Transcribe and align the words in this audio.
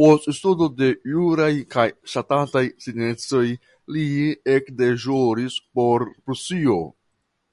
Post 0.00 0.24
studo 0.38 0.66
de 0.80 0.88
juraj 1.10 1.50
kaj 1.74 1.84
ŝtataj 2.14 2.64
sciencoj 2.86 3.44
li 3.98 4.08
ekdeĵoris 4.58 5.62
por 5.80 6.08
Prusio. 6.18 6.82